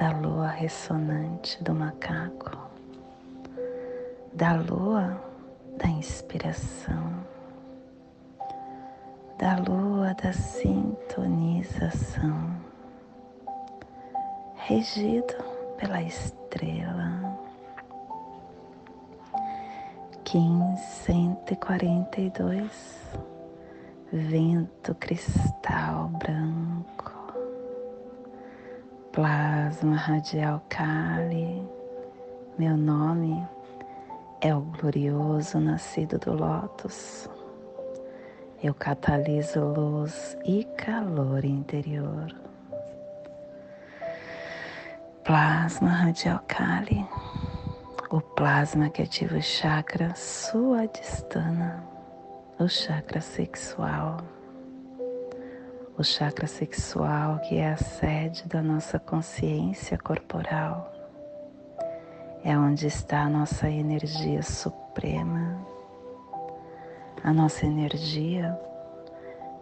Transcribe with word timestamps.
da 0.00 0.10
lua 0.12 0.48
ressonante 0.48 1.62
do 1.62 1.74
macaco, 1.74 2.56
da 4.32 4.54
lua 4.54 5.22
da 5.76 5.88
inspiração, 5.88 7.22
da 9.38 9.58
lua 9.58 10.14
da 10.14 10.32
sintonização, 10.32 12.56
regido 14.56 15.34
pela 15.76 16.00
estrela. 16.02 17.20
1542 20.32 23.00
Vento 24.12 24.94
cristal 24.94 26.08
branco 26.08 26.79
Plasma 29.12 29.96
radial 29.96 30.62
Kali, 30.68 31.68
meu 32.56 32.76
nome 32.76 33.44
é 34.40 34.54
o 34.54 34.60
glorioso 34.60 35.58
nascido 35.58 36.16
do 36.16 36.32
Lótus. 36.32 37.28
Eu 38.62 38.72
cataliso 38.72 39.64
luz 39.64 40.38
e 40.44 40.62
calor 40.76 41.44
interior. 41.44 42.32
Plasma 45.24 45.90
radial 45.90 46.40
Kali, 46.46 47.04
o 48.10 48.20
plasma 48.20 48.90
que 48.90 49.02
ativa 49.02 49.38
o 49.38 49.42
chakra 49.42 50.14
suadistana, 50.14 51.82
o 52.60 52.68
chakra 52.68 53.20
sexual 53.20 54.18
o 56.00 56.04
chakra 56.04 56.46
sexual, 56.46 57.38
que 57.40 57.56
é 57.56 57.72
a 57.72 57.76
sede 57.76 58.48
da 58.48 58.62
nossa 58.62 58.98
consciência 58.98 59.98
corporal. 59.98 60.90
É 62.42 62.56
onde 62.56 62.86
está 62.86 63.24
a 63.24 63.28
nossa 63.28 63.68
energia 63.68 64.42
suprema, 64.42 65.60
a 67.22 67.34
nossa 67.34 67.66
energia 67.66 68.58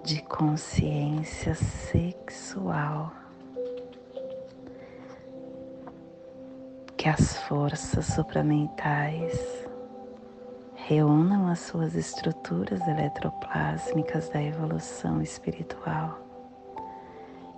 de 0.05 0.23
consciência 0.23 1.57
sexual. 1.57 3.13
Que 6.97 7.09
as 7.09 7.37
forças 7.49 8.07
supramentais 8.07 9.67
reúnam 10.77 11.49
as 11.49 11.59
suas 11.59 11.97
estruturas 11.97 12.81
eletroplásmicas 12.87 14.29
da 14.29 14.41
evolução 14.41 15.21
espiritual 15.21 16.28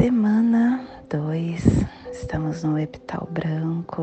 Semana 0.00 0.86
2, 1.10 1.64
estamos 2.12 2.62
no 2.62 2.78
epital 2.78 3.26
branco, 3.32 4.02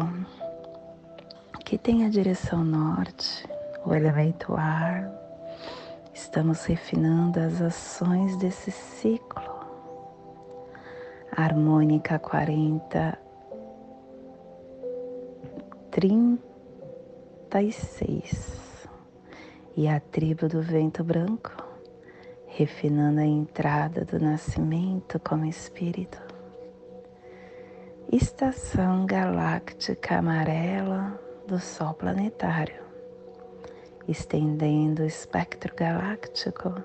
que 1.63 1.78
tem 1.78 2.03
a 2.03 2.09
direção 2.09 2.66
norte, 2.66 3.47
o 3.85 3.94
elemento 3.94 4.53
ar. 4.57 5.09
Estamos 6.13 6.66
refinando 6.66 7.39
as 7.39 7.61
ações 7.61 8.35
desse 8.35 8.72
ciclo. 8.72 9.55
Harmônica 11.31 12.19
40, 12.19 13.17
36 15.91 18.89
e 19.78 19.88
a 19.88 20.01
tribo 20.01 20.50
do 20.50 20.61
vento 20.61 21.05
branco 21.05 21.65
refinando 22.57 23.19
a 23.19 23.25
entrada 23.25 24.05
do 24.05 24.17
nascimento 24.17 25.19
como 25.19 25.45
espírito. 25.45 26.17
Estação 28.09 29.05
galáctica 29.05 30.19
amarela 30.19 31.19
do 31.45 31.59
Sol 31.59 31.93
planetário, 31.95 32.81
estendendo 34.07 35.03
o 35.03 35.05
espectro 35.05 35.75
galáctico 35.75 36.81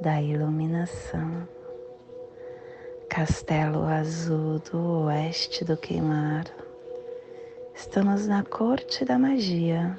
da 0.00 0.22
iluminação. 0.22 1.48
Castelo 3.10 3.82
azul 3.86 4.60
do 4.60 5.06
oeste 5.06 5.64
do 5.64 5.76
queimar. 5.76 6.44
Estamos 7.74 8.28
na 8.28 8.44
corte 8.44 9.04
da 9.04 9.18
magia 9.18 9.98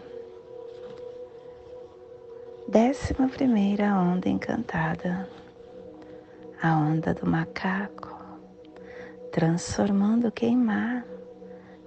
Décima 2.68 3.30
primeira 3.30 3.96
onda 3.96 4.28
encantada, 4.28 5.30
a 6.60 6.76
onda 6.76 7.14
do 7.14 7.30
macaco, 7.30 8.18
transformando 9.32 10.32
queimar 10.32 11.06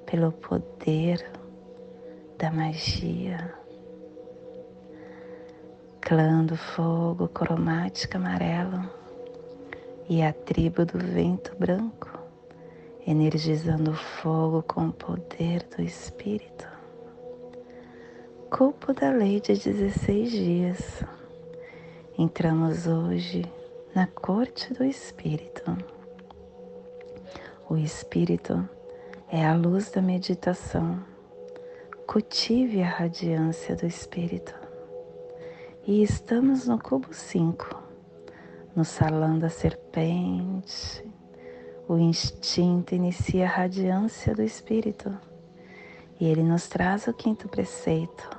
pelo 0.07 0.31
poder 0.31 1.29
da 2.39 2.53
magia. 2.53 3.53
Clã 6.01 6.45
do 6.45 6.57
fogo 6.57 7.27
cromática 7.27 8.17
amarelo 8.17 8.89
e 10.09 10.23
a 10.23 10.33
tribo 10.33 10.87
do 10.87 10.97
vento 10.97 11.57
branco, 11.57 12.09
energizando 13.05 13.91
o 13.91 13.97
fogo 13.97 14.63
com 14.63 14.91
o 14.91 14.93
poder 14.93 15.65
do 15.77 15.83
espírito 15.83 16.78
Culpo 18.51 18.95
da 18.95 19.11
lei 19.11 19.41
de 19.43 19.53
16 19.53 20.31
dias. 20.31 21.05
Entramos 22.17 22.87
hoje 22.87 23.45
na 23.95 24.07
corte 24.07 24.73
do 24.73 24.85
Espírito. 24.85 25.77
O 27.69 27.77
Espírito 27.77 28.67
é 29.31 29.45
a 29.45 29.55
luz 29.55 29.91
da 29.91 30.01
meditação. 30.01 30.99
Cultive 32.07 32.83
a 32.83 32.89
radiância 32.89 33.77
do 33.77 33.85
Espírito. 33.85 34.55
E 35.87 36.03
estamos 36.03 36.67
no 36.67 36.79
cubo 36.79 37.13
5, 37.13 37.83
no 38.75 38.85
salão 38.85 39.39
da 39.39 39.51
serpente. 39.51 41.07
O 41.87 41.99
instinto 41.99 42.95
inicia 42.95 43.45
a 43.45 43.51
radiância 43.51 44.35
do 44.35 44.43
Espírito. 44.43 45.15
E 46.19 46.27
ele 46.27 46.43
nos 46.43 46.67
traz 46.67 47.07
o 47.07 47.13
quinto 47.13 47.47
preceito 47.47 48.38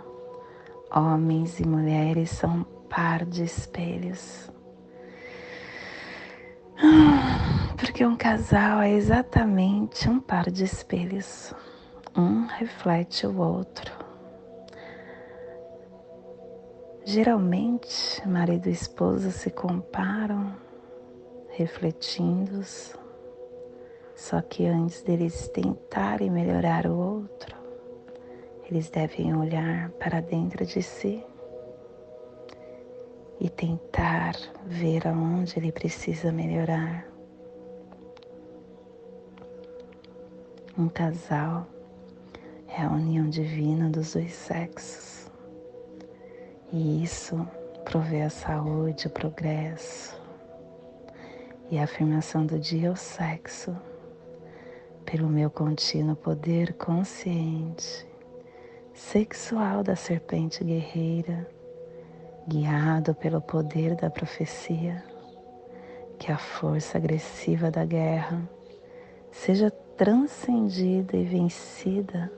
Homens 0.92 1.60
e 1.60 1.68
mulheres 1.68 2.32
são 2.32 2.58
um 2.58 2.64
par 2.90 3.24
de 3.26 3.44
espelhos. 3.44 4.52
Porque 7.78 8.06
um 8.06 8.16
casal 8.16 8.82
é 8.82 8.92
exatamente 8.92 10.10
um 10.10 10.20
par 10.20 10.50
de 10.50 10.64
espelhos. 10.64 11.54
Um 12.18 12.46
reflete 12.46 13.28
o 13.28 13.38
outro. 13.40 13.94
Geralmente, 17.06 18.28
marido 18.28 18.68
e 18.68 18.72
esposa 18.72 19.32
se 19.32 19.50
comparam, 19.50 20.56
refletindo, 21.50 22.64
só 24.16 24.42
que 24.42 24.66
antes 24.66 25.02
deles 25.02 25.48
tentarem 25.50 26.30
melhorar 26.30 26.86
o 26.86 26.96
outro, 26.96 27.56
eles 28.70 28.88
devem 28.88 29.36
olhar 29.36 29.90
para 29.94 30.22
dentro 30.22 30.64
de 30.64 30.84
si 30.84 31.26
e 33.40 33.50
tentar 33.50 34.36
ver 34.64 35.08
aonde 35.08 35.58
ele 35.58 35.72
precisa 35.72 36.32
melhorar. 36.32 37.08
Um 40.78 40.88
casal 40.88 41.66
é 42.68 42.84
a 42.84 42.92
união 42.92 43.28
divina 43.28 43.90
dos 43.90 44.14
dois 44.14 44.34
sexos. 44.34 45.32
E 46.72 47.04
isso 47.04 47.48
provê 47.86 48.22
a 48.22 48.30
saúde, 48.30 49.08
o 49.08 49.10
progresso. 49.10 50.16
E 51.72 51.80
a 51.80 51.86
afirmação 51.86 52.46
do 52.46 52.60
dia 52.60 52.90
é 52.90 52.92
o 52.92 52.96
sexo, 52.96 53.76
pelo 55.06 55.28
meu 55.28 55.50
contínuo 55.50 56.16
poder 56.16 56.74
consciente 56.74 58.09
sexual 59.00 59.82
da 59.82 59.96
serpente 59.96 60.62
guerreira, 60.62 61.50
guiado 62.46 63.16
pelo 63.16 63.42
poder 63.42 63.96
da 63.96 64.10
profecia, 64.10 65.04
que 66.20 66.32
a 66.32 66.38
força 66.38 66.98
agressiva 66.98 67.72
da 67.72 67.86
guerra 67.86 68.48
seja 69.32 69.72
transcendida 69.72 71.16
e 71.16 71.24
vencida 71.24 72.32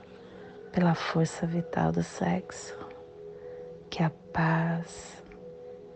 pela 0.70 0.94
força 0.94 1.46
vital 1.46 1.90
do 1.90 2.02
sexo, 2.02 2.78
que 3.90 4.02
a 4.02 4.10
paz, 4.32 5.22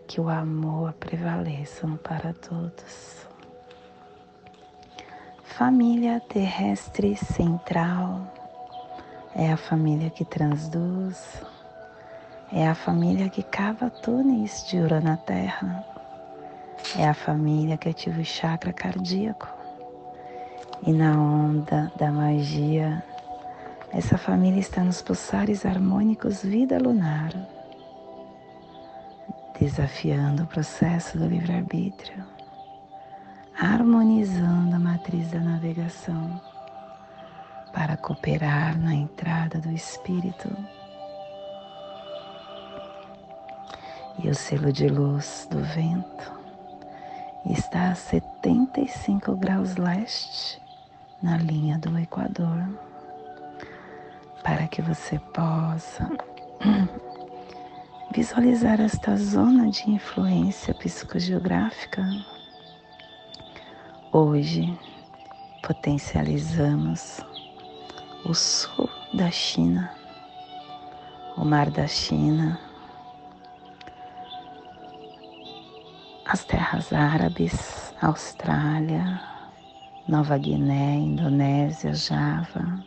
que 0.05 0.19
o 0.19 0.29
amor 0.29 0.93
prevaleçam 0.93 1.95
para 1.97 2.33
todos. 2.33 3.25
Família 5.43 6.19
terrestre 6.19 7.15
central 7.15 8.36
é 9.37 9.51
a 9.51 9.57
família 9.57 10.09
que 10.09 10.25
transduz, 10.25 11.41
é 12.51 12.67
a 12.67 12.73
família 12.73 13.29
que 13.29 13.43
cava 13.43 13.89
túneis 13.89 14.65
de 14.67 14.79
ouro 14.79 14.99
na 14.99 15.15
terra, 15.15 15.85
é 16.97 17.07
a 17.07 17.13
família 17.13 17.77
que 17.77 17.87
ativa 17.87 18.19
o 18.19 18.25
chakra 18.25 18.73
cardíaco. 18.73 19.47
E 20.81 20.91
na 20.91 21.11
onda 21.11 21.91
da 21.97 22.11
magia, 22.11 23.03
essa 23.93 24.17
família 24.17 24.59
está 24.59 24.83
nos 24.83 25.01
pulsares 25.01 25.65
harmônicos 25.65 26.43
vida 26.43 26.79
lunar, 26.79 27.31
desafiando 29.59 30.43
o 30.43 30.47
processo 30.47 31.17
do 31.17 31.27
livre-arbítrio 31.27 32.37
harmonizando 33.59 34.75
a 34.75 34.79
matriz 34.79 35.31
da 35.31 35.39
navegação 35.39 36.39
para 37.77 37.95
cooperar 37.95 38.75
na 38.75 38.91
entrada 38.91 39.59
do 39.59 39.71
Espírito. 39.71 40.49
E 44.17 44.27
o 44.27 44.33
selo 44.33 44.73
de 44.73 44.87
luz 44.87 45.47
do 45.51 45.61
vento 45.61 46.31
está 47.45 47.91
a 47.91 47.95
75 47.95 49.35
graus 49.35 49.75
leste 49.75 50.59
na 51.21 51.37
linha 51.37 51.77
do 51.77 51.95
Equador, 51.99 52.67
para 54.43 54.67
que 54.67 54.81
você 54.81 55.19
possa 55.19 56.09
visualizar 58.11 58.81
esta 58.81 59.15
zona 59.15 59.69
de 59.69 59.87
influência 59.91 60.73
psicogeográfica 60.73 62.03
Hoje 64.11 64.75
potencializamos 65.61 67.21
o 68.27 68.33
sul 68.33 68.89
da 69.13 69.31
China, 69.31 69.89
o 71.37 71.45
mar 71.45 71.69
da 71.71 71.87
China, 71.87 72.59
as 76.25 76.43
terras 76.43 76.91
árabes, 76.91 77.95
Austrália, 78.01 79.21
Nova 80.09 80.37
Guiné, 80.37 80.95
Indonésia, 80.95 81.93
Java, 81.93 82.83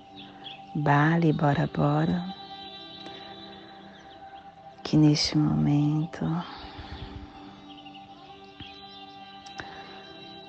Bali, 0.74 1.32
Bora 1.32 1.66
Bora, 1.74 2.22
que 4.82 4.94
neste 4.94 5.38
momento 5.38 6.26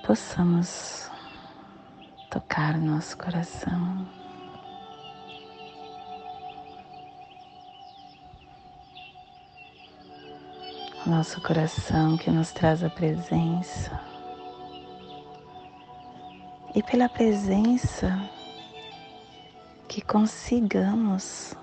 possamos 0.04 1.10
tocar 2.28 2.76
nosso 2.76 3.16
coração. 3.16 4.21
Nosso 11.06 11.40
coração 11.40 12.16
que 12.16 12.30
nos 12.30 12.52
traz 12.52 12.82
a 12.84 12.90
presença. 12.90 14.00
E 16.74 16.82
pela 16.82 17.08
presença 17.08 18.28
que 19.88 20.00
consigamos 20.00 21.54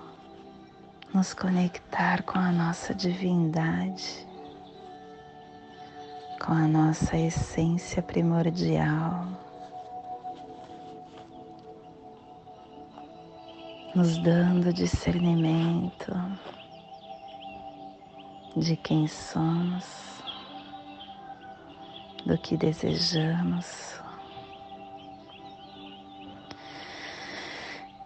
nos 1.12 1.34
conectar 1.34 2.22
com 2.22 2.38
a 2.38 2.52
nossa 2.52 2.94
divindade 2.94 4.30
com 6.40 6.52
a 6.52 6.66
nossa 6.66 7.18
essência 7.18 8.02
primordial, 8.02 9.26
nos 13.94 14.16
dando 14.18 14.72
discernimento 14.72 16.12
de 18.56 18.76
quem 18.76 19.06
somos, 19.06 19.84
do 22.26 22.36
que 22.38 22.56
desejamos. 22.56 24.00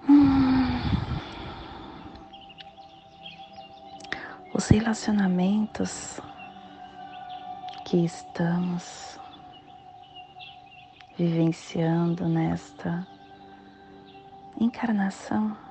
Hum. 0.09 0.81
Os 4.53 4.69
relacionamentos 4.69 6.21
que 7.85 8.05
estamos 8.05 9.19
vivenciando 11.17 12.29
nesta 12.29 13.07
encarnação. 14.61 15.64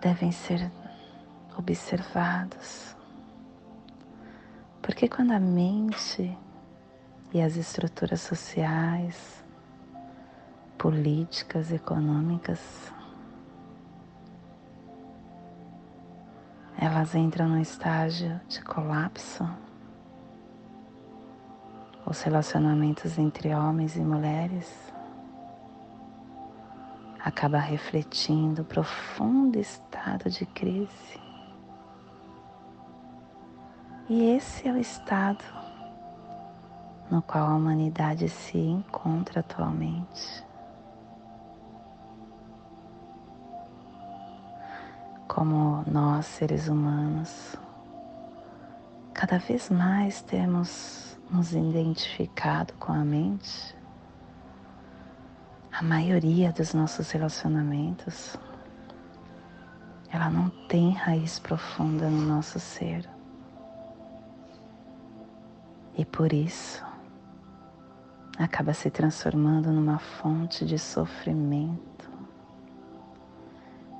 Devem 0.00 0.30
ser 0.30 0.70
observados, 1.58 2.94
porque 4.82 5.08
quando 5.08 5.32
a 5.32 5.40
mente 5.40 6.36
e 7.32 7.40
as 7.40 7.56
estruturas 7.56 8.20
sociais, 8.20 9.42
políticas, 10.78 11.72
econômicas 11.72 12.92
elas 16.78 17.14
entram 17.14 17.48
no 17.48 17.58
estágio 17.58 18.40
de 18.48 18.62
colapso. 18.62 19.48
Os 22.04 22.22
relacionamentos 22.22 23.18
entre 23.18 23.54
homens 23.54 23.96
e 23.96 24.00
mulheres 24.00 24.92
acaba 27.26 27.58
refletindo 27.58 28.62
o 28.62 28.64
profundo 28.64 29.58
estado 29.58 30.30
de 30.30 30.46
crise. 30.46 31.20
E 34.08 34.30
esse 34.36 34.68
é 34.68 34.72
o 34.72 34.78
estado 34.78 35.44
no 37.10 37.20
qual 37.20 37.48
a 37.48 37.56
humanidade 37.56 38.28
se 38.28 38.56
encontra 38.56 39.40
atualmente. 39.40 40.46
como 45.26 45.84
nós, 45.86 46.24
seres 46.24 46.66
humanos, 46.66 47.56
cada 49.12 49.38
vez 49.38 49.68
mais 49.68 50.22
temos 50.22 51.18
nos 51.30 51.52
identificado 51.52 52.72
com 52.78 52.90
a 52.90 53.04
mente, 53.04 53.75
a 55.78 55.82
maioria 55.82 56.50
dos 56.52 56.72
nossos 56.72 57.10
relacionamentos, 57.10 58.34
ela 60.10 60.30
não 60.30 60.48
tem 60.68 60.92
raiz 60.92 61.38
profunda 61.38 62.08
no 62.08 62.22
nosso 62.22 62.58
ser. 62.58 63.06
E 65.94 66.02
por 66.02 66.32
isso 66.32 66.82
acaba 68.38 68.72
se 68.72 68.90
transformando 68.90 69.70
numa 69.70 69.98
fonte 69.98 70.64
de 70.64 70.78
sofrimento 70.78 72.08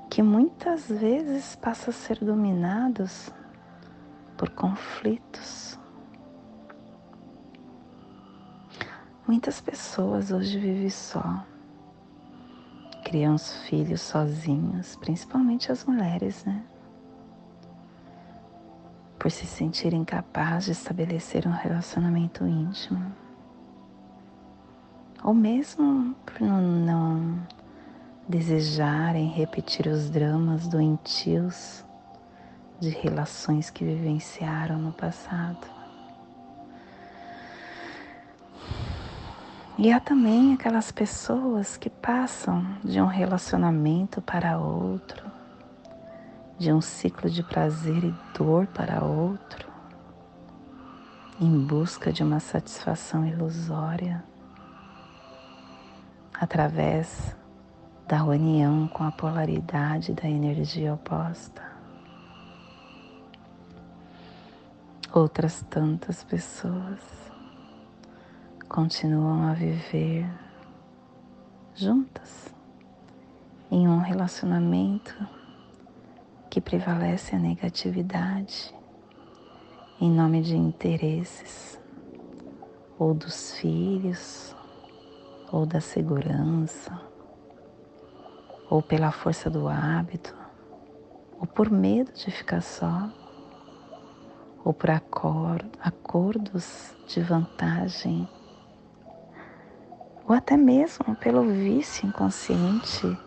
que 0.09 0.23
muitas 0.23 0.89
vezes 0.89 1.55
passa 1.55 1.91
a 1.91 1.93
ser 1.93 2.17
dominados 2.25 3.31
por 4.35 4.49
conflitos. 4.49 5.77
Muitas 9.27 9.61
pessoas 9.61 10.31
hoje 10.31 10.57
vivem 10.57 10.89
só, 10.89 11.45
criam 13.07 13.35
os 13.35 13.53
filhos 13.63 14.01
sozinhas, 14.01 14.97
principalmente 14.97 15.71
as 15.71 15.85
mulheres, 15.85 16.43
né? 16.43 16.61
Por 19.17 19.31
se 19.31 19.45
sentirem 19.45 20.03
capazes 20.03 20.65
de 20.65 20.71
estabelecer 20.73 21.47
um 21.47 21.51
relacionamento 21.51 22.45
íntimo. 22.45 23.15
ou 25.23 25.33
mesmo 25.33 26.15
por 26.25 26.41
não, 26.41 26.61
não 26.61 27.47
desejarem 28.27 29.29
repetir 29.29 29.87
os 29.87 30.09
dramas 30.09 30.67
doentios 30.67 31.85
de 32.79 32.89
relações 32.89 33.69
que 33.69 33.85
vivenciaram 33.85 34.77
no 34.77 34.91
passado. 34.91 35.76
E 39.79 39.93
há 39.93 39.99
também 39.99 40.55
aquelas 40.55 40.91
pessoas 40.91 41.77
que 41.77 41.87
passam 41.87 42.65
de 42.83 42.99
um 42.99 43.05
relacionamento 43.05 44.19
para 44.23 44.57
outro, 44.57 45.23
de 46.57 46.73
um 46.73 46.81
ciclo 46.81 47.29
de 47.29 47.43
prazer 47.43 48.03
e 48.03 48.15
dor 48.35 48.65
para 48.65 49.03
outro, 49.03 49.71
em 51.39 51.63
busca 51.63 52.11
de 52.11 52.23
uma 52.23 52.39
satisfação 52.39 53.23
ilusória, 53.23 54.23
através 56.33 57.35
da 58.07 58.23
união 58.23 58.87
com 58.87 59.03
a 59.03 59.11
polaridade 59.11 60.11
da 60.11 60.27
energia 60.27 60.95
oposta. 60.95 61.61
Outras 65.13 65.63
tantas 65.69 66.23
pessoas 66.23 67.26
continuam 68.67 69.47
a 69.47 69.53
viver 69.53 70.27
juntas 71.73 72.53
em 73.71 73.87
um 73.87 73.99
relacionamento 73.99 75.15
que 76.49 76.59
prevalece 76.59 77.35
a 77.35 77.39
negatividade 77.39 78.75
em 80.01 80.11
nome 80.11 80.41
de 80.41 80.57
interesses 80.57 81.79
ou 82.99 83.13
dos 83.13 83.53
filhos 83.53 84.53
ou 85.51 85.65
da 85.65 85.79
segurança 85.79 86.99
ou 88.69 88.81
pela 88.81 89.11
força 89.11 89.49
do 89.49 89.69
hábito 89.69 90.35
ou 91.39 91.47
por 91.47 91.71
medo 91.71 92.11
de 92.11 92.29
ficar 92.31 92.61
só 92.61 93.09
ou 94.63 94.73
por 94.73 94.89
acordos 94.89 96.93
de 97.07 97.21
vantagem 97.21 98.27
ou 100.27 100.35
até 100.35 100.57
mesmo 100.57 101.15
pelo 101.15 101.41
vício 101.43 102.05
inconsciente 102.05 103.17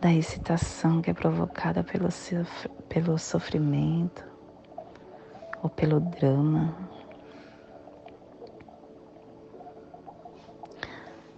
da 0.00 0.10
excitação 0.10 1.02
que 1.02 1.10
é 1.10 1.14
provocada 1.14 1.84
pelo, 1.84 2.08
pelo 2.88 3.18
sofrimento 3.18 4.24
ou 5.62 5.68
pelo 5.68 6.00
drama. 6.00 6.74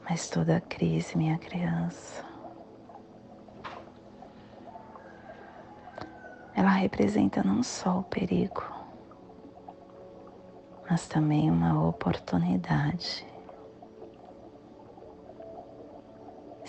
Mas 0.09 0.29
toda 0.29 0.61
crise, 0.61 1.19
minha 1.19 1.39
criança, 1.39 2.25
ela 6.55 6.71
representa 6.71 7.43
não 7.43 7.65
só 7.65 7.99
o 7.99 8.05
perigo, 8.05 8.63
mas 10.89 11.09
também 11.09 11.51
uma 11.51 11.89
oportunidade 11.89 13.32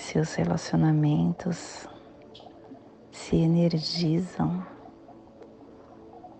se 0.03 0.19
os 0.19 0.35
relacionamentos 0.35 1.87
se 3.09 3.37
energizam 3.37 4.61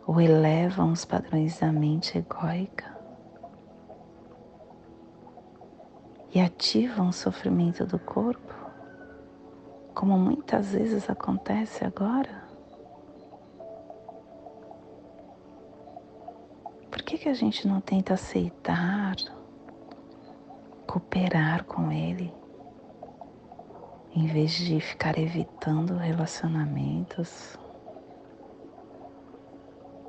ou 0.05 0.19
elevam 0.19 0.91
os 0.91 1.05
padrões 1.05 1.61
da 1.61 1.71
mente 1.71 2.17
egóica 2.17 2.93
e 6.35 6.41
ativam 6.41 7.07
o 7.07 7.13
sofrimento 7.13 7.85
do 7.85 7.97
corpo, 7.97 8.53
como 9.95 10.19
muitas 10.19 10.73
vezes 10.73 11.09
acontece 11.09 11.85
agora? 11.85 12.43
Por 16.91 17.01
que, 17.01 17.17
que 17.17 17.29
a 17.29 17.33
gente 17.33 17.65
não 17.65 17.79
tenta 17.79 18.15
aceitar, 18.15 19.15
cooperar 20.85 21.63
com 21.63 21.89
ele? 21.89 22.42
Em 24.15 24.27
vez 24.27 24.51
de 24.51 24.79
ficar 24.79 25.17
evitando 25.17 25.97
relacionamentos, 25.97 27.57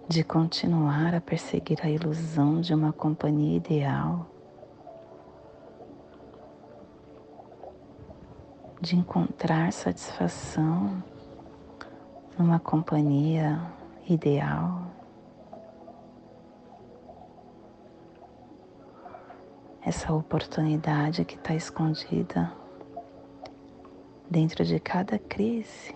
de 0.06 0.22
continuar 0.22 1.14
a 1.14 1.20
perseguir 1.22 1.78
a 1.82 1.88
ilusão 1.88 2.60
de 2.60 2.74
uma 2.74 2.92
companhia 2.92 3.56
ideal, 3.56 4.26
de 8.78 8.94
encontrar 8.94 9.72
satisfação 9.72 11.02
numa 12.38 12.60
companhia 12.60 13.58
ideal. 14.06 14.82
Essa 19.80 20.12
oportunidade 20.12 21.24
que 21.24 21.36
está 21.36 21.54
escondida 21.54 22.52
dentro 24.30 24.64
de 24.64 24.78
cada 24.80 25.18
crise, 25.18 25.94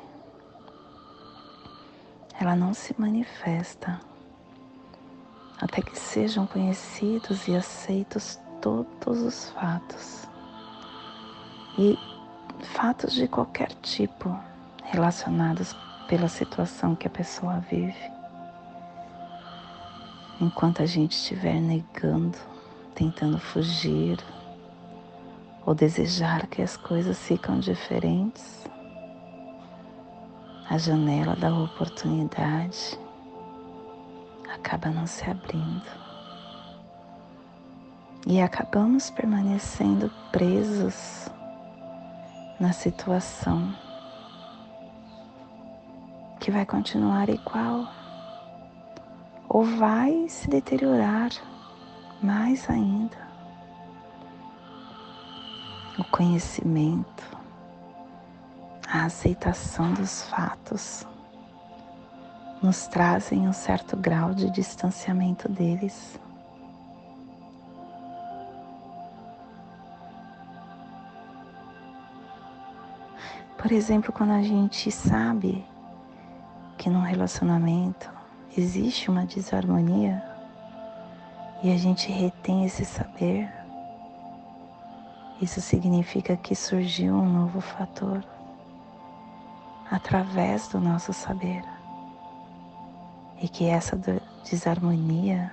ela 2.41 2.55
não 2.55 2.73
se 2.73 2.95
manifesta 2.99 4.01
até 5.61 5.83
que 5.83 5.99
sejam 5.99 6.47
conhecidos 6.47 7.49
e 7.49 7.57
aceitos 7.57 8.39
todos 8.61 9.23
os 9.23 9.51
fatos 9.51 10.29
e 11.77 11.99
fatos 12.75 13.15
de 13.15 13.27
qualquer 13.29 13.73
tipo 13.83 14.37
relacionados 14.85 15.75
pela 16.09 16.29
situação 16.29 16.97
que 16.97 17.07
a 17.07 17.11
pessoa 17.11 17.61
vive. 17.71 18.19
Enquanto 20.41 20.83
a 20.83 20.87
gente 20.87 21.13
estiver 21.13 21.61
negando, 21.61 22.39
tentando 22.95 23.39
fugir, 23.39 24.19
ou 25.69 25.75
desejar 25.75 26.47
que 26.47 26.63
as 26.63 26.79
coisas 26.79 27.19
ficam 27.19 27.61
diferentes, 27.61 28.67
a 30.71 30.79
janela 30.79 31.37
da 31.37 31.55
oportunidade 31.55 32.99
acaba 34.51 34.89
não 34.89 35.07
se 35.07 35.29
abrindo. 35.29 35.85
E 38.27 38.41
acabamos 38.41 39.11
permanecendo 39.11 40.11
presos 40.33 41.29
na 42.59 42.73
situação 42.73 43.71
que 46.41 46.51
vai 46.51 46.65
continuar 46.65 47.29
igual 47.29 47.87
ou 49.47 49.65
vai 49.65 50.31
se 50.31 50.49
deteriorar 50.49 51.29
mais 52.23 52.71
ainda 52.71 53.28
o 55.99 56.05
conhecimento, 56.05 57.37
a 58.89 59.07
aceitação 59.07 59.93
dos 59.95 60.23
fatos 60.23 61.05
nos 62.63 62.87
trazem 62.87 63.49
um 63.49 63.53
certo 63.53 63.97
grau 63.97 64.33
de 64.33 64.49
distanciamento 64.51 65.49
deles. 65.49 66.19
Por 73.57 73.73
exemplo, 73.73 74.13
quando 74.13 74.31
a 74.31 74.43
gente 74.43 74.91
sabe 74.93 75.67
que 76.77 76.89
num 76.89 77.03
relacionamento 77.03 78.09
existe 78.57 79.11
uma 79.11 79.27
desarmonia 79.27 80.23
e 81.61 81.73
a 81.73 81.77
gente 81.77 82.11
retém 82.11 82.65
esse 82.65 82.85
saber, 82.85 83.58
isso 85.41 85.61
significa 85.61 86.37
que 86.37 86.55
surgiu 86.55 87.15
um 87.15 87.33
novo 87.33 87.61
fator 87.61 88.25
através 89.89 90.67
do 90.69 90.81
nosso 90.81 91.13
saber 91.13 91.63
e 93.41 93.49
que 93.49 93.67
essa 93.67 93.97
desarmonia 94.49 95.53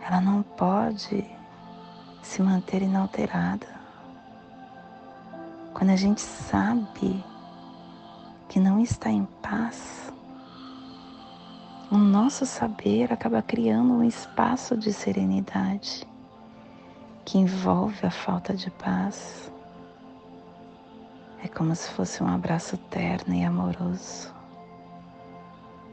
ela 0.00 0.20
não 0.20 0.42
pode 0.42 1.24
se 2.22 2.42
manter 2.42 2.80
inalterada. 2.80 3.66
Quando 5.74 5.90
a 5.90 5.96
gente 5.96 6.22
sabe 6.22 7.22
que 8.48 8.58
não 8.58 8.80
está 8.80 9.10
em 9.10 9.26
paz, 9.42 10.10
o 11.90 11.98
nosso 11.98 12.46
saber 12.46 13.12
acaba 13.12 13.42
criando 13.42 13.92
um 13.92 14.04
espaço 14.04 14.74
de 14.76 14.90
serenidade 14.90 16.09
que 17.30 17.38
envolve 17.38 18.04
a 18.04 18.10
falta 18.10 18.52
de 18.52 18.72
paz. 18.72 19.52
É 21.44 21.46
como 21.46 21.76
se 21.76 21.88
fosse 21.90 22.24
um 22.24 22.26
abraço 22.26 22.76
terno 22.76 23.32
e 23.32 23.44
amoroso. 23.44 24.34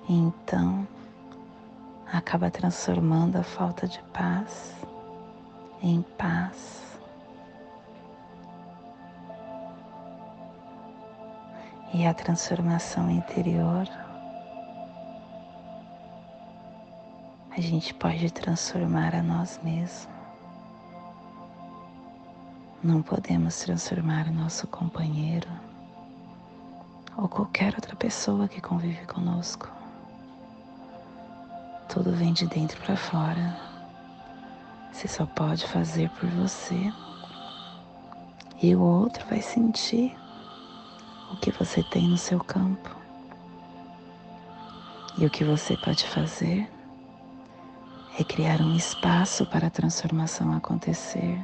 E 0.10 0.16
então, 0.16 0.88
acaba 2.12 2.50
transformando 2.50 3.36
a 3.36 3.44
falta 3.44 3.88
de 3.88 4.02
paz 4.12 4.76
em 5.80 6.02
paz. 6.18 7.00
E 11.94 12.08
a 12.08 12.16
transformação 12.16 13.12
interior, 13.12 13.88
a 17.56 17.62
gente 17.62 17.94
pode 17.94 18.34
transformar 18.34 19.14
a 19.14 19.22
nós 19.22 19.60
mesmos. 19.64 20.17
Não 22.88 23.02
podemos 23.02 23.60
transformar 23.60 24.28
o 24.30 24.32
nosso 24.32 24.66
companheiro 24.66 25.50
ou 27.18 27.28
qualquer 27.28 27.76
outra 27.76 27.94
pessoa 27.98 28.48
que 28.48 28.62
convive 28.62 29.06
conosco. 29.06 29.70
Tudo 31.90 32.14
vem 32.14 32.32
de 32.32 32.48
dentro 32.48 32.80
para 32.80 32.96
fora. 32.96 33.60
Você 34.90 35.06
só 35.06 35.26
pode 35.26 35.68
fazer 35.68 36.10
por 36.12 36.30
você. 36.30 36.94
E 38.64 38.74
o 38.74 38.80
outro 38.80 39.26
vai 39.28 39.42
sentir 39.42 40.16
o 41.30 41.36
que 41.36 41.52
você 41.52 41.84
tem 41.84 42.08
no 42.08 42.18
seu 42.18 42.40
campo. 42.40 42.96
E 45.18 45.26
o 45.26 45.30
que 45.30 45.44
você 45.44 45.76
pode 45.76 46.08
fazer 46.08 46.72
é 48.18 48.24
criar 48.24 48.62
um 48.62 48.74
espaço 48.78 49.46
para 49.46 49.68
a 49.68 49.70
transformação 49.70 50.56
acontecer, 50.56 51.38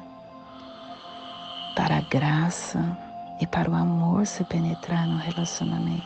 para 1.76 1.98
a 1.98 2.02
graça 2.02 2.98
e 3.40 3.48
para 3.48 3.70
o 3.70 3.76
amor 3.76 4.26
se 4.26 4.44
penetrar 4.44 5.08
no 5.08 5.18
relacionamento. 5.18 6.04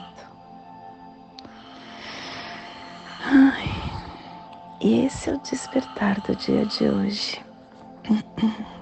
Ai, 3.24 3.70
e 4.82 5.06
esse 5.06 5.30
é 5.30 5.34
o 5.34 5.40
despertar 5.40 6.20
do 6.22 6.36
dia 6.36 6.66
de 6.66 6.90
hoje. 6.90 7.46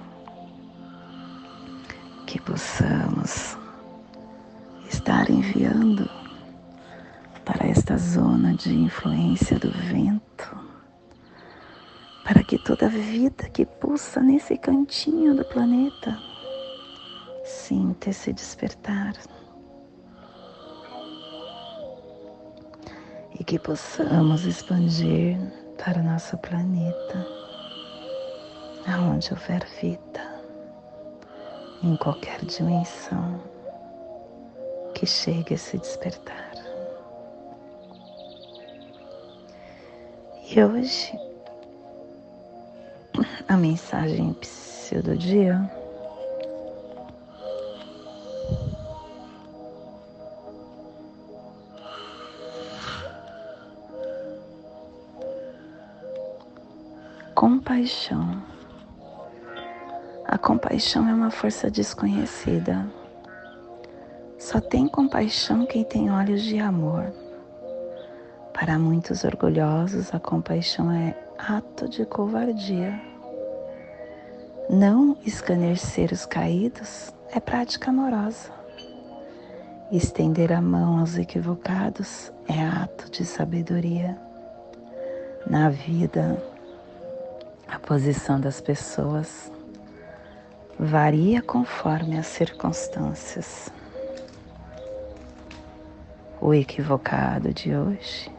Que 2.26 2.40
possamos 2.40 3.56
estar 4.90 5.30
enviando 5.30 6.10
para 7.44 7.68
esta 7.68 7.96
zona 7.96 8.52
de 8.54 8.74
influência 8.74 9.56
do 9.60 9.70
vento, 9.70 10.58
para 12.24 12.42
que 12.42 12.58
toda 12.58 12.88
vida 12.88 13.48
que 13.48 13.64
pulsa 13.64 14.20
nesse 14.20 14.58
cantinho 14.58 15.36
do 15.36 15.44
planeta 15.44 16.18
sinta 17.66 18.10
esse 18.10 18.32
despertar. 18.32 19.14
E 23.38 23.42
que 23.42 23.58
possamos 23.58 24.44
expandir 24.44 25.36
para 25.76 25.98
o 25.98 26.04
nosso 26.04 26.38
planeta, 26.38 27.26
aonde 28.86 29.32
houver 29.32 29.66
vida, 29.80 30.42
em 31.82 31.96
qualquer 31.96 32.44
dimensão, 32.44 33.40
que 34.94 35.04
chegue 35.04 35.54
a 35.54 35.58
se 35.58 35.76
despertar. 35.76 36.52
E 40.48 40.62
hoje, 40.62 41.12
a 43.48 43.56
mensagem 43.56 44.34
do 45.02 45.16
dia 45.16 45.68
compaixão. 57.76 58.42
A 60.24 60.38
compaixão 60.38 61.06
é 61.08 61.12
uma 61.12 61.30
força 61.30 61.70
desconhecida. 61.70 62.86
Só 64.38 64.60
tem 64.60 64.88
compaixão 64.88 65.66
quem 65.66 65.84
tem 65.84 66.10
olhos 66.10 66.42
de 66.42 66.58
amor. 66.58 67.12
Para 68.54 68.78
muitos 68.78 69.24
orgulhosos, 69.24 70.14
a 70.14 70.18
compaixão 70.18 70.90
é 70.90 71.14
ato 71.36 71.86
de 71.86 72.06
covardia. 72.06 72.98
Não 74.70 75.14
escanecer 75.26 76.12
os 76.12 76.24
caídos 76.24 77.12
é 77.30 77.38
prática 77.38 77.90
amorosa. 77.90 78.50
Estender 79.92 80.50
a 80.50 80.62
mão 80.62 81.00
aos 81.00 81.18
equivocados 81.18 82.32
é 82.48 82.66
ato 82.66 83.10
de 83.10 83.26
sabedoria. 83.26 84.16
Na 85.46 85.68
vida, 85.68 86.42
a 87.68 87.78
posição 87.78 88.40
das 88.40 88.60
pessoas 88.60 89.50
varia 90.78 91.42
conforme 91.42 92.18
as 92.18 92.26
circunstâncias. 92.26 93.70
O 96.40 96.54
equivocado 96.54 97.52
de 97.52 97.74
hoje 97.74 98.30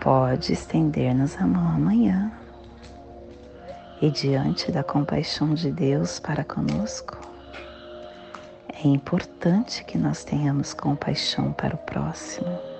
pode 0.00 0.52
estender-nos 0.52 1.36
a 1.36 1.46
mão 1.46 1.68
amanhã 1.68 2.32
e 4.02 4.10
diante 4.10 4.72
da 4.72 4.82
compaixão 4.82 5.54
de 5.54 5.70
Deus 5.70 6.18
para 6.18 6.44
conosco, 6.44 7.18
é 8.68 8.88
importante 8.88 9.84
que 9.84 9.96
nós 9.96 10.24
tenhamos 10.24 10.74
compaixão 10.74 11.52
para 11.52 11.74
o 11.74 11.78
próximo 11.78 12.73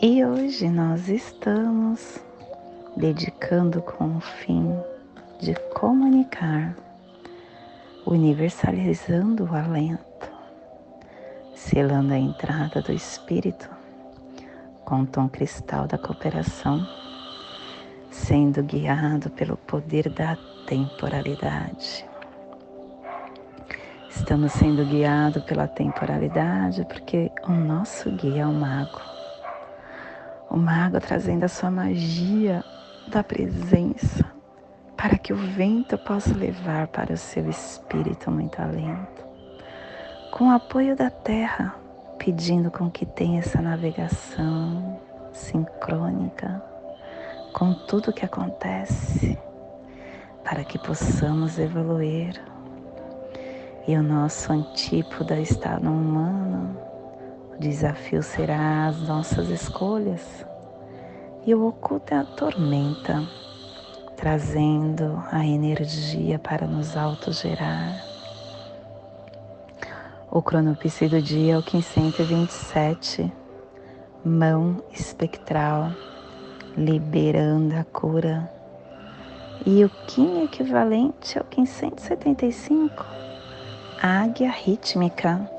E 0.00 0.24
hoje 0.24 0.68
nós 0.68 1.08
estamos 1.08 2.20
dedicando 2.96 3.82
com 3.82 4.16
o 4.16 4.20
fim 4.20 4.72
de 5.40 5.56
comunicar, 5.74 6.76
universalizando 8.06 9.42
o 9.42 9.56
alento, 9.56 10.30
selando 11.52 12.12
a 12.12 12.16
entrada 12.16 12.80
do 12.80 12.92
Espírito 12.92 13.68
com 14.84 15.00
o 15.00 15.06
tom 15.06 15.28
cristal 15.28 15.88
da 15.88 15.98
cooperação, 15.98 16.86
sendo 18.08 18.62
guiado 18.62 19.30
pelo 19.30 19.56
poder 19.56 20.08
da 20.10 20.38
temporalidade. 20.64 22.06
Estamos 24.08 24.52
sendo 24.52 24.84
guiados 24.84 25.42
pela 25.42 25.66
temporalidade 25.66 26.84
porque 26.84 27.32
o 27.48 27.50
nosso 27.50 28.12
guia 28.12 28.42
é 28.42 28.46
o 28.46 28.52
mago 28.52 29.17
o 30.58 30.60
mago 30.60 30.98
trazendo 30.98 31.44
a 31.44 31.48
sua 31.48 31.70
magia 31.70 32.64
da 33.06 33.22
presença 33.22 34.24
para 34.96 35.16
que 35.16 35.32
o 35.32 35.36
vento 35.36 35.96
possa 35.98 36.34
levar 36.34 36.88
para 36.88 37.12
o 37.12 37.16
seu 37.16 37.48
espírito 37.48 38.28
muito 38.28 38.60
alento. 38.60 39.24
Com 40.32 40.48
o 40.48 40.50
apoio 40.50 40.96
da 40.96 41.10
terra, 41.10 41.76
pedindo 42.18 42.72
com 42.72 42.90
que 42.90 43.06
tenha 43.06 43.38
essa 43.38 43.62
navegação 43.62 45.00
sincrônica 45.32 46.60
com 47.52 47.72
tudo 47.86 48.12
que 48.12 48.24
acontece, 48.24 49.38
para 50.42 50.64
que 50.64 50.78
possamos 50.78 51.56
evoluir. 51.56 52.34
E 53.86 53.96
o 53.96 54.02
nosso 54.02 54.52
antípoda 54.52 55.38
está 55.38 55.78
no 55.78 55.92
humano, 55.92 56.37
desafio 57.58 58.22
será 58.22 58.86
as 58.86 59.00
nossas 59.00 59.48
escolhas. 59.48 60.46
E 61.44 61.54
o 61.54 61.66
oculto 61.66 62.14
é 62.14 62.18
a 62.18 62.24
tormenta, 62.24 63.26
trazendo 64.16 65.22
a 65.30 65.44
energia 65.44 66.38
para 66.38 66.66
nos 66.66 66.96
autogerar. 66.96 68.04
O 70.30 70.42
cronopse 70.42 71.08
do 71.08 71.22
dia 71.22 71.54
é 71.54 71.58
o 71.58 71.62
1527, 71.62 73.32
mão 74.24 74.82
espectral, 74.92 75.90
liberando 76.76 77.74
a 77.76 77.84
cura. 77.84 78.50
E 79.64 79.84
o 79.84 79.90
Kim 80.06 80.44
equivalente 80.44 81.38
é 81.38 81.40
o 81.40 81.44
1575, 81.44 83.06
águia 84.00 84.50
rítmica 84.50 85.57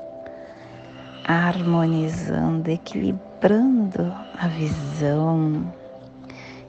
harmonizando, 1.24 2.70
equilibrando 2.70 4.12
a 4.38 4.48
visão. 4.48 5.72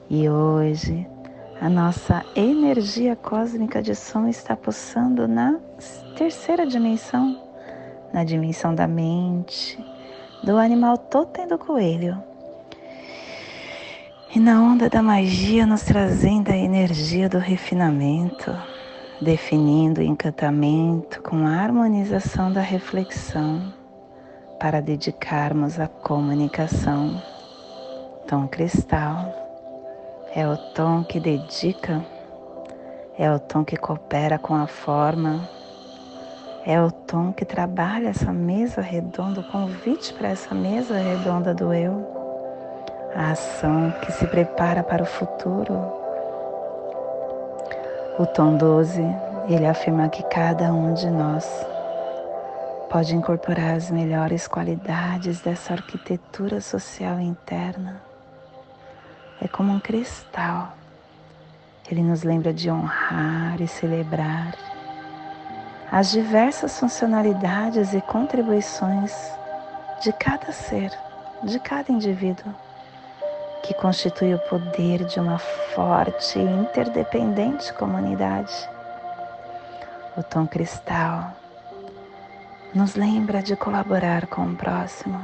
E 0.09 0.29
hoje 0.29 1.07
a 1.59 1.69
nossa 1.69 2.25
energia 2.35 3.15
cósmica 3.15 3.81
de 3.81 3.95
som 3.95 4.27
está 4.27 4.55
pulsando 4.55 5.27
na 5.27 5.59
terceira 6.15 6.65
dimensão, 6.65 7.39
na 8.13 8.23
dimensão 8.23 8.73
da 8.73 8.87
mente, 8.87 9.77
do 10.43 10.57
animal 10.57 10.97
totem 10.97 11.47
do 11.47 11.57
coelho. 11.57 12.21
E 14.33 14.39
na 14.39 14.61
onda 14.61 14.89
da 14.89 15.03
magia 15.03 15.65
nos 15.65 15.83
trazendo 15.83 16.49
a 16.51 16.57
energia 16.57 17.27
do 17.27 17.37
refinamento, 17.37 18.55
definindo 19.21 20.01
o 20.01 20.03
encantamento 20.03 21.21
com 21.21 21.45
a 21.45 21.51
harmonização 21.51 22.51
da 22.51 22.61
reflexão 22.61 23.80
para 24.62 24.80
dedicarmos 24.80 25.80
à 25.80 25.88
comunicação. 25.88 27.19
Tom 28.28 28.47
cristal 28.47 29.34
é 30.36 30.47
o 30.47 30.56
tom 30.56 31.04
que 31.04 31.19
dedica 31.19 32.06
É 33.17 33.30
o 33.32 33.39
tom 33.39 33.65
que 33.65 33.76
coopera 33.76 34.38
com 34.38 34.54
a 34.54 34.67
forma. 34.67 35.50
É 36.63 36.80
o 36.80 36.91
tom 36.91 37.34
que 37.34 37.43
trabalha 37.43 38.10
essa 38.10 38.32
mesa 38.32 38.82
redonda, 38.82 39.41
o 39.41 39.52
convite 39.52 40.13
para 40.13 40.30
essa 40.30 40.54
mesa 40.54 40.95
redonda 40.95 41.56
do 41.56 41.74
eu. 41.74 42.08
A 43.15 43.32
ação 43.32 43.91
que 44.04 44.12
se 44.12 44.28
prepara 44.28 44.84
para 44.84 45.02
o 45.02 45.08
futuro. 45.08 45.74
O 48.19 48.28
tom 48.28 48.56
12, 48.58 49.02
ele 49.50 49.65
afirma 49.65 50.08
que 50.08 50.21
cada 50.24 50.71
um 50.71 50.93
de 50.93 51.10
nós 51.10 51.45
pode 52.91 53.15
incorporar 53.15 53.77
as 53.77 53.89
melhores 53.89 54.49
qualidades 54.49 55.39
dessa 55.39 55.71
arquitetura 55.71 56.60
social 56.60 57.21
interna. 57.21 58.04
É 59.41 59.47
como 59.47 59.71
um 59.71 59.80
cristal. 59.80 60.73
Ele 61.89 62.04
nos 62.04 62.23
lembra 62.23 62.54
de 62.54 62.69
honrar 62.69 63.62
e 63.62 63.67
celebrar 63.67 64.56
as 65.89 66.12
diversas 66.12 66.77
funcionalidades 66.77 67.93
e 67.93 68.01
contribuições 68.01 69.15
de 70.04 70.12
cada 70.12 70.51
ser, 70.51 70.91
de 71.43 71.62
cada 71.62 71.93
indivíduo, 71.93 72.54
que 73.63 73.73
constitui 73.73 74.34
o 74.34 74.39
poder 74.49 75.06
de 75.06 75.17
uma 75.17 75.38
forte 75.38 76.38
e 76.38 76.41
interdependente 76.41 77.71
comunidade. 77.73 78.69
O 80.17 80.23
tom 80.23 80.45
cristal 80.45 81.40
nos 82.73 82.95
lembra 82.95 83.41
de 83.41 83.53
colaborar 83.55 84.27
com 84.27 84.45
o 84.45 84.55
próximo, 84.55 85.19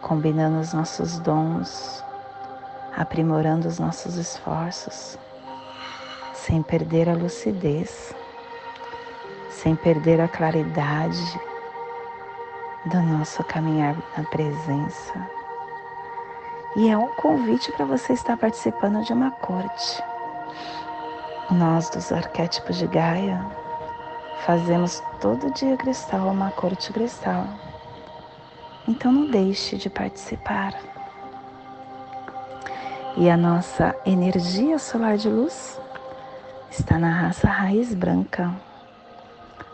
combinando 0.00 0.58
os 0.58 0.72
nossos 0.72 1.18
dons, 1.18 2.02
aprimorando 2.96 3.68
os 3.68 3.78
nossos 3.78 4.16
esforços, 4.16 5.18
sem 6.32 6.62
perder 6.62 7.10
a 7.10 7.14
lucidez, 7.14 8.14
sem 9.50 9.76
perder 9.76 10.18
a 10.18 10.28
claridade 10.28 11.40
do 12.86 13.00
nosso 13.02 13.44
caminhar 13.44 13.94
na 14.16 14.24
presença. 14.24 15.28
E 16.74 16.88
é 16.88 16.96
um 16.96 17.08
convite 17.16 17.70
para 17.72 17.84
você 17.84 18.14
estar 18.14 18.38
participando 18.38 19.04
de 19.04 19.12
uma 19.12 19.30
corte. 19.30 20.02
Nós 21.50 21.90
dos 21.90 22.10
arquétipos 22.10 22.76
de 22.76 22.86
Gaia 22.86 23.63
Fazemos 24.40 25.02
todo 25.20 25.52
dia 25.54 25.76
cristal 25.76 26.28
uma 26.28 26.50
corte 26.50 26.92
cristal. 26.92 27.46
Então 28.86 29.10
não 29.10 29.30
deixe 29.30 29.76
de 29.76 29.88
participar. 29.88 30.74
E 33.16 33.30
a 33.30 33.36
nossa 33.36 33.94
energia 34.04 34.78
solar 34.78 35.16
de 35.16 35.30
luz 35.30 35.80
está 36.70 36.98
na 36.98 37.10
raça 37.10 37.48
raiz 37.48 37.94
branca, 37.94 38.52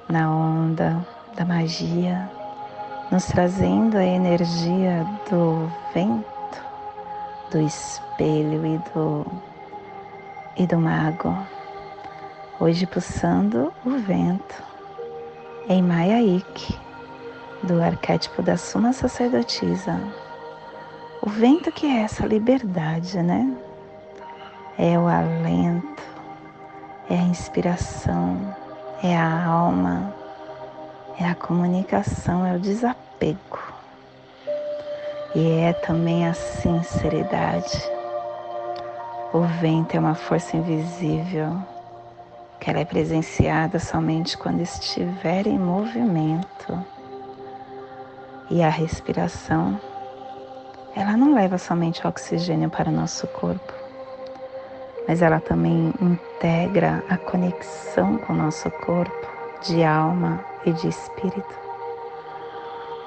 na 0.09 0.31
onda 0.31 1.05
da 1.35 1.45
magia, 1.45 2.31
nos 3.11 3.25
trazendo 3.25 3.97
a 3.97 4.05
energia 4.05 5.05
do 5.29 5.69
vento, 5.93 6.63
do 7.51 7.61
espelho 7.61 8.65
e 8.67 8.79
do, 8.95 9.27
e 10.57 10.67
do 10.67 10.79
mago 10.79 11.35
hoje 12.61 12.87
pulsando 12.87 13.73
o 13.87 13.91
vento 13.93 14.63
em 15.67 15.83
Maya-Ik, 15.83 16.79
do 17.63 17.83
arquétipo 17.83 18.43
da 18.43 18.59
Suma 18.59 18.93
Sacerdotisa. 18.93 19.99
O 21.23 21.31
vento 21.31 21.73
que 21.73 21.87
é 21.87 22.03
essa 22.03 22.27
liberdade, 22.27 23.23
né? 23.23 23.51
É 24.79 24.99
o 24.99 25.09
alento, 25.09 26.03
é 27.09 27.15
a 27.15 27.23
inspiração, 27.23 28.55
é 29.03 29.17
a 29.17 29.45
alma, 29.47 30.15
é 31.19 31.25
a 31.25 31.35
comunicação, 31.35 32.45
é 32.45 32.57
o 32.57 32.61
desapego. 32.61 33.59
E 35.35 35.51
é 35.61 35.73
também 35.73 36.29
a 36.29 36.35
sinceridade. 36.35 37.91
O 39.33 39.41
vento 39.61 39.95
é 39.95 40.01
uma 40.01 40.15
força 40.15 40.57
invisível 40.59 41.57
que 42.61 42.69
ela 42.69 42.81
é 42.81 42.85
presenciada 42.85 43.79
somente 43.79 44.37
quando 44.37 44.61
estiver 44.61 45.47
em 45.47 45.59
movimento. 45.59 46.85
E 48.51 48.63
a 48.63 48.69
respiração, 48.69 49.81
ela 50.95 51.17
não 51.17 51.35
leva 51.35 51.57
somente 51.57 52.07
oxigênio 52.07 52.69
para 52.69 52.91
o 52.91 52.93
nosso 52.93 53.27
corpo, 53.29 53.73
mas 55.09 55.23
ela 55.23 55.41
também 55.41 55.93
integra 56.01 57.03
a 57.09 57.17
conexão 57.17 58.19
com 58.19 58.35
o 58.35 58.37
nosso 58.37 58.71
corpo, 58.71 59.29
de 59.63 59.83
alma 59.83 60.45
e 60.67 60.73
de 60.73 60.89
espírito. 60.89 61.59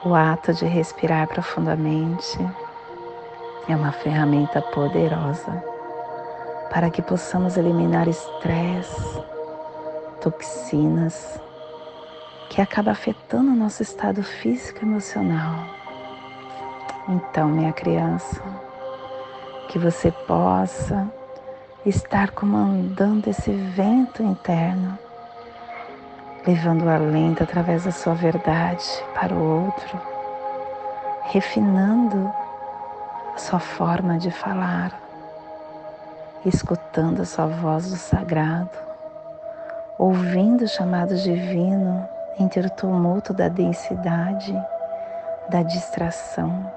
O 0.04 0.16
ato 0.16 0.54
de 0.54 0.66
respirar 0.66 1.28
profundamente 1.28 2.38
é 3.70 3.76
uma 3.76 3.92
ferramenta 3.92 4.62
poderosa 4.62 5.64
para 6.70 6.90
que 6.90 7.02
possamos 7.02 7.56
eliminar 7.56 8.08
estresse, 8.08 9.24
toxinas 10.24 11.38
que 12.50 12.62
acaba 12.62 12.92
afetando 12.92 13.52
o 13.52 13.56
nosso 13.56 13.84
estado 13.84 14.24
físico 14.24 14.80
e 14.82 14.88
emocional. 14.88 15.66
Então, 17.10 17.50
minha 17.50 17.74
criança, 17.74 18.42
que 19.68 19.78
você 19.78 20.12
possa 20.26 21.12
estar 21.86 22.32
comandando 22.32 23.30
esse 23.30 23.52
vento 23.52 24.24
interno, 24.24 24.98
levando 26.48 26.86
o 26.86 26.90
alento 26.90 27.44
através 27.44 27.84
da 27.84 27.92
sua 27.92 28.14
verdade 28.14 29.04
para 29.14 29.34
o 29.34 29.66
outro, 29.66 30.00
refinando 31.24 32.32
a 33.36 33.38
sua 33.38 33.60
forma 33.60 34.18
de 34.18 34.32
falar, 34.32 34.98
escutando 36.46 37.22
a 37.22 37.26
sua 37.26 37.48
voz 37.48 37.90
do 37.90 37.98
sagrado 37.98 38.93
ouvindo 40.04 40.66
o 40.66 40.68
chamado 40.68 41.16
divino 41.16 42.06
entre 42.38 42.68
o 42.68 42.70
tumulto 42.70 43.34
da 43.34 43.48
densidade, 43.48 44.54
da 45.50 45.64
distração, 45.64 46.70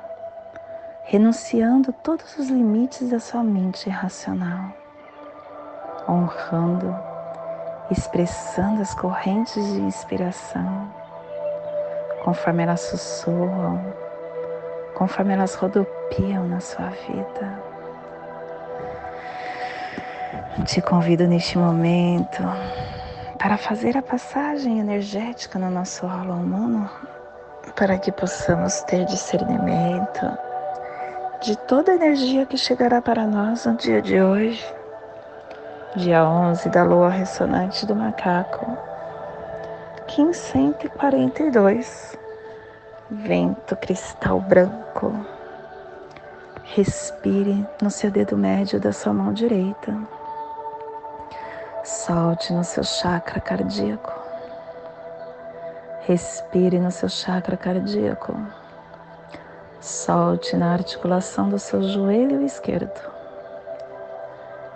renunciando 1.03 1.93
todos 2.05 2.39
os 2.39 2.49
limites 2.49 3.11
da 3.11 3.19
sua 3.19 3.43
mente 3.43 3.89
irracional, 3.89 4.73
honrando, 6.09 6.95
expressando 7.91 8.81
as 8.81 8.95
correntes 8.95 9.73
de 9.73 9.81
inspiração, 9.81 10.89
conforme 12.23 12.63
elas 12.63 12.83
sussurram, 12.83 13.81
conforme 14.95 15.35
elas 15.35 15.57
rodopiam 15.57 16.47
na 16.47 16.61
sua 16.61 16.91
vida. 16.91 17.61
Te 20.65 20.81
convido 20.81 21.27
neste 21.27 21.59
momento 21.59 22.45
para 23.39 23.57
fazer 23.57 23.97
a 23.97 24.03
passagem 24.03 24.79
energética 24.79 25.59
no 25.59 25.71
nosso 25.71 26.07
aula 26.07 26.35
humano, 26.35 26.89
para 27.75 27.99
que 27.99 28.11
possamos 28.11 28.81
ter 28.83 29.05
discernimento 29.05 30.27
de 31.43 31.57
toda 31.67 31.93
a 31.93 31.97
energia 31.97 32.47
que 32.47 32.57
chegará 32.57 33.03
para 33.03 33.27
nós 33.27 33.67
no 33.67 33.77
dia 33.77 34.01
de 34.01 34.21
hoje, 34.21 34.65
dia 35.97 36.25
11 36.25 36.69
da 36.71 36.83
lua 36.83 37.11
ressonante 37.11 37.85
do 37.85 37.95
macaco, 37.95 38.67
1542, 40.17 42.19
vento 43.11 43.77
cristal 43.77 44.41
branco. 44.41 45.13
Respire 46.75 47.67
no 47.81 47.91
seu 47.91 48.11
dedo 48.11 48.37
médio 48.37 48.81
da 48.81 48.93
sua 48.93 49.13
mão 49.13 49.33
direita 49.33 49.97
Solte 51.87 52.53
no 52.53 52.65
seu 52.65 52.83
chakra 52.83 53.41
cardíaco. 53.41 54.13
Respire 56.01 56.81
no 56.81 56.91
seu 56.91 57.09
chakra 57.09 57.57
cardíaco. 57.57 58.35
Solte 59.81 60.57
na 60.57 60.73
articulação 60.73 61.49
do 61.49 61.61
seu 61.61 61.81
joelho 61.85 62.43
esquerdo. 62.43 63.01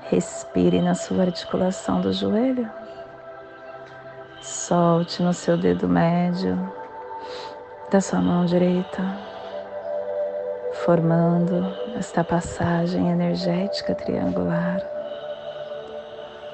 Respire 0.03 0.81
na 0.81 0.95
sua 0.95 1.23
articulação 1.23 2.01
do 2.01 2.13
joelho. 2.13 2.71
Solte 4.41 5.21
no 5.21 5.35
seu 5.35 5.59
dedo 5.59 5.89
médio 5.89 6.57
da 7.91 8.01
sua 8.01 8.21
mão 8.21 8.45
direita, 8.45 9.03
formando 10.85 11.75
esta 11.97 12.23
passagem 12.23 13.11
energética 13.11 13.97
triangular 13.97 15.00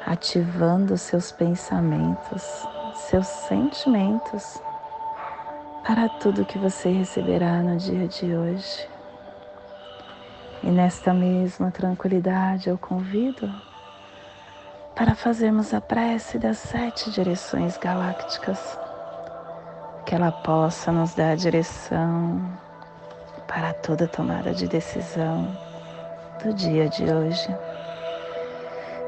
ativando 0.06 0.96
seus 0.96 1.32
pensamentos, 1.32 2.64
seus 2.94 3.26
sentimentos 3.26 4.62
para 5.84 6.08
tudo 6.08 6.44
que 6.44 6.58
você 6.58 6.90
receberá 6.90 7.60
no 7.60 7.76
dia 7.76 8.06
de 8.06 8.34
hoje. 8.34 8.88
E 10.62 10.70
nesta 10.70 11.12
mesma 11.12 11.70
tranquilidade 11.70 12.70
eu 12.70 12.78
convido 12.78 13.52
para 14.94 15.14
fazermos 15.14 15.74
a 15.74 15.80
prece 15.80 16.38
das 16.38 16.58
sete 16.58 17.10
direções 17.10 17.76
galácticas, 17.76 18.78
que 20.06 20.14
ela 20.14 20.32
possa 20.32 20.90
nos 20.90 21.14
dar 21.14 21.32
a 21.32 21.36
direção 21.36 22.40
para 23.46 23.74
toda 23.74 24.08
tomada 24.08 24.54
de 24.54 24.66
decisão 24.66 25.46
do 26.42 26.54
dia 26.54 26.88
de 26.88 27.04
hoje. 27.04 27.75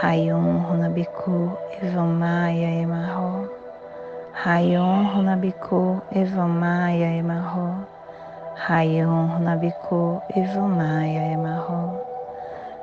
Rayon 0.00 0.64
Runabiku 0.64 1.52
Evamaya 1.82 2.80
Emarro. 2.80 3.48
Rayon 4.32 5.04
Runabiku 5.12 6.00
Evamaya 6.10 7.18
Emarro. 7.20 7.86
Rayon 8.56 9.28
Runabiku 9.28 10.22
Evamaya 10.34 11.32
Emarro. 11.34 12.00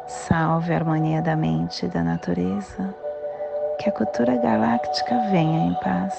Salve 0.08 0.72
a 0.72 0.76
harmonia 0.76 1.22
da 1.22 1.36
mente 1.36 1.88
e 1.88 1.90
da 1.90 2.04
natureza. 2.04 2.94
Que 3.80 3.90
a 3.90 3.92
cultura 3.92 4.38
galáctica 4.38 5.20
venha 5.32 5.66
em 5.66 5.74
paz. 5.82 6.14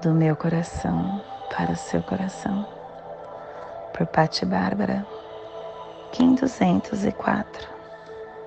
Do 0.00 0.12
meu 0.14 0.36
coração 0.36 1.20
para 1.54 1.72
o 1.72 1.76
seu 1.76 2.02
coração. 2.02 2.64
Por 3.92 4.06
Pati 4.06 4.46
Bárbara, 4.46 5.04
Kim 6.12 6.34
204 6.36 7.75